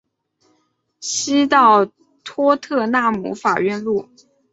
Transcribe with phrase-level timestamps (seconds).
[0.99, 1.85] 西到
[2.23, 4.09] 托特纳姆法院路。